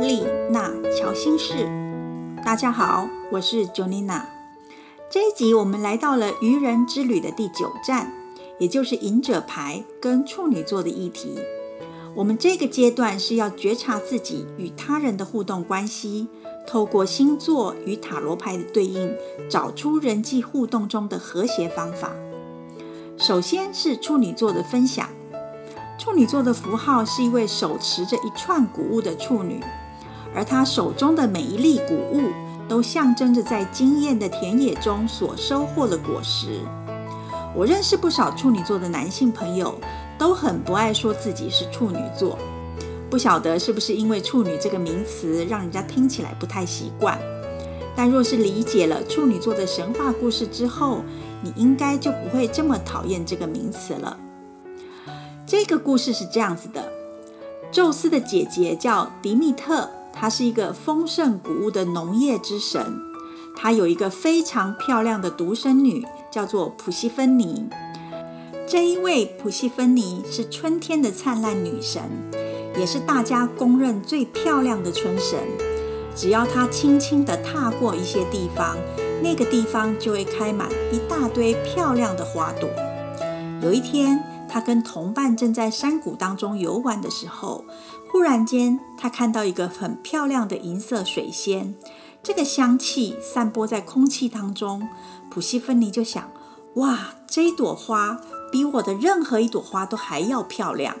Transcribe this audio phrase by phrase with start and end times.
[0.00, 1.68] 丽娜乔心事。
[2.42, 4.22] 大家好，我是 Jonina。
[5.10, 8.10] 这一集我们来到了愚人之旅的第九站，
[8.58, 11.38] 也就是隐者牌跟处女座的议题。
[12.14, 16.28] 我们这个阶段是要觉察自己与他人的互动关系，
[16.66, 19.14] 透过星座与塔罗牌的对应，
[19.50, 22.12] 找出人际互动中的和谐方法。
[23.18, 25.06] 首先是处女座的分享。
[25.98, 29.62] 处女座的符号是一位手持着一串谷物的处女，
[30.34, 32.30] 而他手中的每一粒谷物
[32.68, 36.60] 都象征着在经验的田野中所收获的果实。
[37.54, 39.74] 我认识不少处女座的男性朋友，
[40.16, 42.38] 都很不爱说自己是处女座。
[43.10, 47.18] 不晓得是不是因为“处女”这个名词让人家听起来不太习惯。
[47.96, 51.02] 但若是理解了处女座的神话故事之后，
[51.42, 54.16] 你应该就不会这么讨厌这个名词了。
[55.44, 56.88] 这个故事是这样子的：
[57.72, 63.00] 宙斯的姐姐叫迪密特，她是一个丰盛谷物的农业之神。
[63.56, 67.68] 她有一个非常漂亮的独生女，叫做普西芬尼。
[68.66, 72.02] 这一位普西芬尼是春天的灿烂女神，
[72.78, 75.40] 也是大家公认最漂亮的春神。
[76.14, 78.76] 只要她轻轻地踏过一些地方，
[79.22, 82.68] 那个地方就会开满一大堆漂亮的花朵。
[83.60, 87.64] 有一天，她跟同伴正在山谷当中游玩的时候，
[88.10, 91.76] 忽然间，他看到一个很漂亮的银色水仙。
[92.24, 94.88] 这个香气散播在空气当中，
[95.30, 96.28] 普西芬尼就想：
[96.74, 100.96] 哇，这朵花比我的任何一朵花都还要漂亮。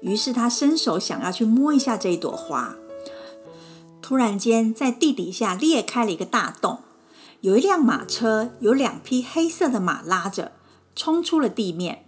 [0.00, 2.74] 于是他伸手想要去摸一下这一朵花。
[4.02, 6.80] 突然间，在地底下裂开了一个大洞，
[7.42, 10.50] 有一辆马车，有两匹黑色的马拉着，
[10.96, 12.06] 冲出了地面。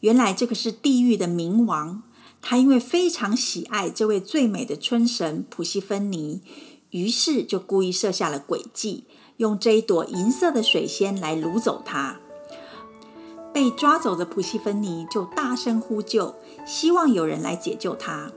[0.00, 2.02] 原来这个是地狱的冥王，
[2.48, 6.42] 他因为非常喜爱这位最美的春神普西芬尼，
[6.90, 9.02] 于是就故意设下了诡计，
[9.38, 12.20] 用这一朵银色的水仙来掳走她。
[13.52, 18.30] 被抓走的普西芬尼就大声呼救，希望有人来解救她。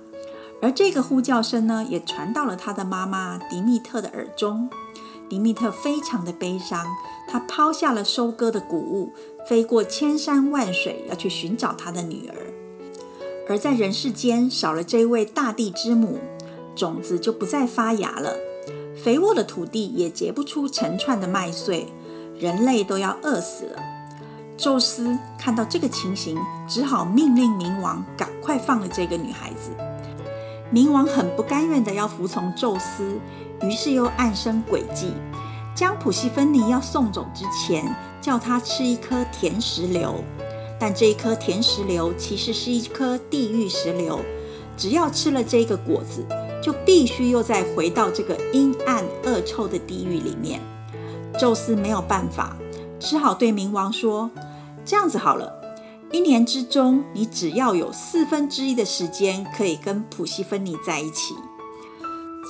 [0.59, 4.71] 而这个呼叫声呢，也传到了他的妈妈迪密特的耳中。
[5.29, 6.83] 迪密特非常的悲伤，
[7.27, 9.13] 他抛下了收割的谷物。
[9.47, 12.48] 飞过千山万水，要去寻找他的女儿。
[13.49, 16.19] 而在人世间少了这位大地之母，
[16.75, 18.35] 种子就不再发芽了，
[19.03, 21.87] 肥沃的土地也结不出成串的麦穗，
[22.37, 23.81] 人类都要饿死了。
[24.55, 26.37] 宙斯看到这个情形，
[26.67, 29.71] 只好命令冥王赶快放了这个女孩子。
[30.71, 33.19] 冥王很不甘愿的要服从宙斯，
[33.63, 35.13] 于是又暗生诡计。
[35.73, 40.23] 将普西芬尼要送走之前，叫他吃一颗甜石榴，
[40.79, 44.19] 但这一颗甜石榴其实是一颗地狱石榴。
[44.77, 46.25] 只要吃了这个果子，
[46.63, 50.61] 就必须又再回到这个阴暗恶臭的地狱里面。
[51.37, 52.55] 宙斯没有办法，
[52.99, 54.31] 只好对冥王说
[54.85, 55.53] ：“这样子好了，
[56.11, 61.35] 一年之中，你只要有四分之一的时间可以跟普西芬尼在一起。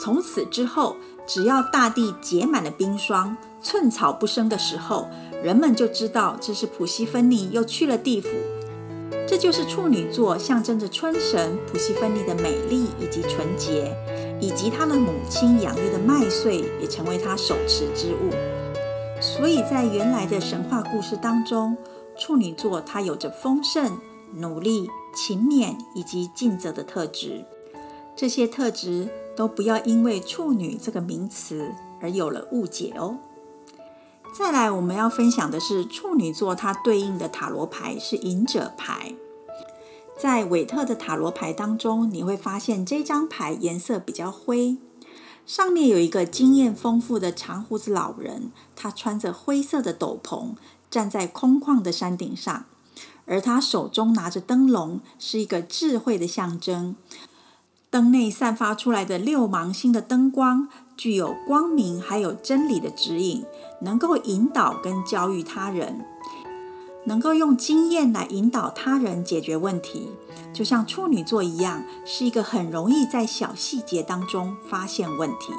[0.04, 0.96] 从此之后。”
[1.32, 5.08] 只要大地结满了冰霜，寸草不生的时候，
[5.44, 8.30] 人们就知道这是普西芬尼又去了地府。
[9.28, 13.96] 这就是处女座象征着春神普西芬尼的美丽以及纯洁，
[14.42, 18.32] 以及她的母亲养育的麦穗也成为她手持之物。
[19.22, 21.78] 所以在原来的神话故事当中，
[22.18, 23.98] 处女座它有着丰盛、
[24.36, 27.46] 努力、勤勉以及尽责的特质。
[28.16, 29.08] 这些特质。
[29.40, 33.16] 都不要因为“处女”这个名词而有了误解哦。
[34.32, 39.16] 再来，我们要分享的是处女座，它对应的塔罗牌是隐者牌。
[40.18, 44.78] 在韦特的塔罗牌当中，你会发现这张牌颜色比较灰，
[45.46, 50.56] 上面有一个经验丰富的长胡子老人，他穿着灰色的斗篷，
[50.90, 52.66] 站在空旷的山顶上，
[53.26, 56.96] 而他手中拿着灯笼，是一个智慧的象征。
[57.92, 63.44] 灯内散发出来的六芒星的灯光，具有光明还有真理的指引，
[63.82, 66.06] 能够引导跟教育他人，
[67.06, 70.12] 能够用经验来引导他人解决问题，
[70.54, 75.52] 就像处女座一样，是一个很容易在小细节当中发现问题。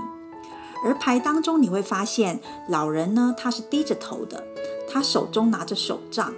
[0.84, 4.44] 而牌当中你会发现，老人呢，他是低着头的，
[4.88, 6.32] 他手中拿着手杖。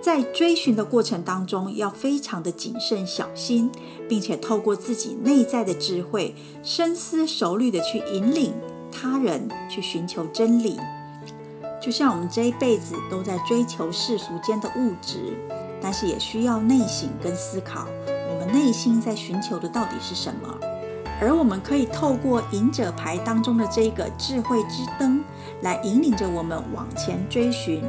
[0.00, 3.70] 在追寻的过程当中，要非常的谨慎小心，
[4.08, 8.54] 并且透过自己内在的智慧，深思熟虑的去引领
[8.90, 10.78] 他人去寻求真理。
[11.82, 15.34] 就像我们这一辈子都在追求世俗间的物质，
[15.80, 20.58] 但是也需要内省跟思考，我们内心在寻求的到底是什么？
[21.20, 25.22] 而我们可以透过隐者牌当中的这个智慧之灯，
[25.60, 27.82] 来引领着我们往前追寻。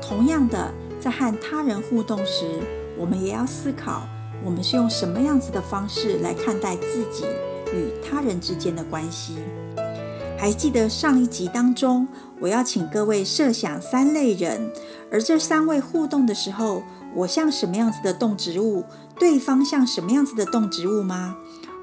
[0.00, 0.72] 同样的，
[1.02, 2.60] 在和他人互动时，
[2.96, 4.06] 我们也要思考，
[4.44, 7.24] 我们是用什么样子的方式来看待自己
[7.74, 9.38] 与他人之间的关系。
[10.38, 12.06] 还记得上一集当中，
[12.38, 14.70] 我要请各位设想三类人，
[15.10, 16.84] 而这三位互动的时候，
[17.16, 18.84] 我像什么样子的动植物，
[19.18, 21.36] 对方像什么样子的动植物吗？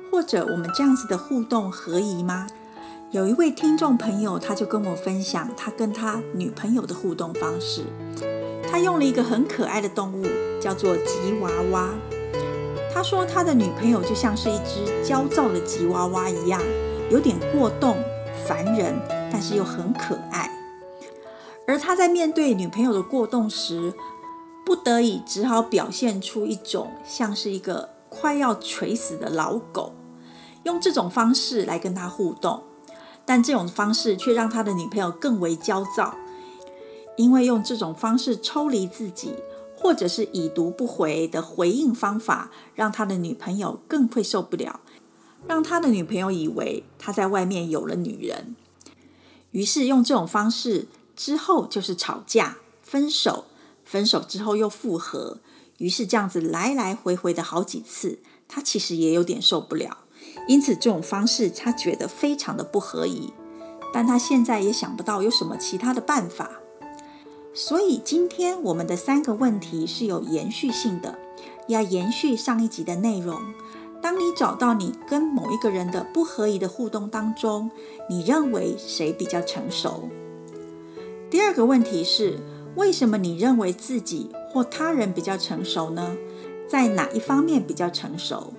[0.09, 2.47] 或者我们这样子的互动合宜吗？
[3.11, 7.83] 有一位听众朋友，他就跟我分享他跟他女朋友的互动方式。
[8.69, 10.25] 他用了一个很可爱的动物，
[10.61, 11.89] 叫做吉娃娃。
[12.93, 16.61] 他说他的女朋友就像是一只焦躁的吉娃娃一样，
[17.09, 17.97] 有点过动、
[18.45, 18.93] 烦人，
[19.31, 20.51] 但是又很可爱。
[21.65, 23.93] 而他在面对女朋友的过动时，
[24.65, 29.93] 不得已只好表现出一种像是一个快要垂死的老狗。
[30.63, 32.63] 用这种方式来跟他互动，
[33.25, 36.15] 但这种方式却让他的女朋友更为焦躁，
[37.19, 39.33] 因为用这种方式抽离自己，
[39.77, 44.79] 或者是已读不回的回应方法，让他的女朋友更会受不了，
[45.45, 48.55] 让他的女朋友以为他在外面有了女人，
[49.51, 53.47] 于是用这种方式之后就是吵架、分手，
[53.83, 55.39] 分手之后又复合，
[55.79, 59.97] 于是这样子来来回回的好几次，他其实也有点受不了。
[60.47, 63.33] 因此，这种方式他觉得非常的不合宜，
[63.93, 66.49] 但他现在也想不到有什么其他的办法。
[67.53, 71.17] 所以，今天我们的三个问题是有延续性的，
[71.67, 73.37] 要延续上一集的内容。
[74.01, 77.69] 当你找到你跟某一个人的不合宜的互动当中，
[78.09, 80.09] 你认为谁比较成熟？
[81.29, 82.39] 第二个问题是，
[82.75, 86.15] 为什么你认为自己或他人比较成熟呢？
[86.67, 88.53] 在哪一方面比较成熟？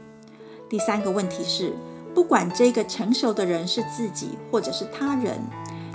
[0.68, 1.72] 第三个问题是，
[2.14, 5.40] 不管这个成熟的人是自己或者是他人，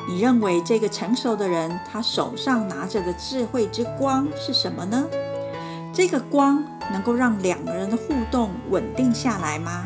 [0.07, 5.05] 你认为这个成熟的人他手上拿着的智慧之光是什么呢？
[5.91, 9.85] 这个光能够让两个人的互动稳定下来吗？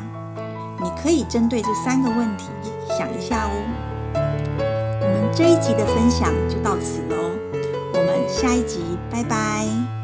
[0.82, 2.46] 你可以针对这三个问题
[2.98, 3.52] 想一下哦。
[5.02, 7.16] 我们这一集的分享就到此喽，
[7.94, 9.99] 我们下一集拜拜。